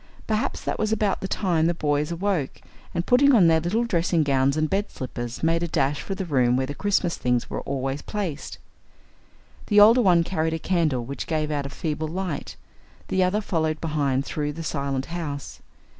Perhaps 0.25 0.61
that 0.61 0.79
was 0.79 0.91
about 0.91 1.21
the 1.21 1.27
time 1.27 1.67
the 1.67 1.73
tiny 1.73 1.77
boys 1.79 2.11
awoke, 2.11 2.59
and, 2.91 3.05
putting 3.05 3.35
on 3.35 3.45
their 3.45 3.59
little 3.59 3.83
dressing 3.83 4.23
gowns 4.23 4.57
and 4.57 4.67
bed 4.67 4.89
slippers, 4.89 5.43
made 5.43 5.61
a 5.61 5.67
dash 5.67 6.01
for 6.01 6.15
the 6.15 6.25
room 6.25 6.57
where 6.57 6.65
the 6.65 6.73
Christmas 6.73 7.17
things 7.17 7.51
were 7.51 7.61
always 7.61 8.01
placed. 8.01 8.57
The 9.67 9.79
older 9.79 10.01
one 10.01 10.23
carried 10.23 10.55
a 10.55 10.57
candle 10.57 11.05
which 11.05 11.27
gave 11.27 11.51
out 11.51 11.67
a 11.67 11.69
feeble 11.69 12.07
light. 12.07 12.55
The 13.09 13.23
other 13.23 13.41
followed 13.41 13.79
behind 13.79 14.25
through 14.25 14.53
the 14.53 14.63
silent 14.63 15.05
house. 15.05 15.61